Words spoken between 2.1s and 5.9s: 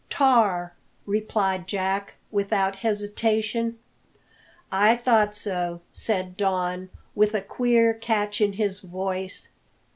without hesitation. "I thought so,"